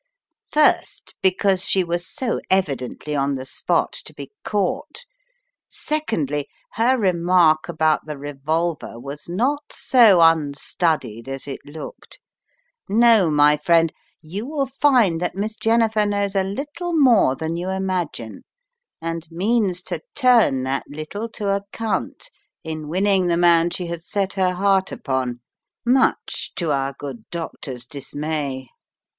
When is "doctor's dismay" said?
27.29-28.67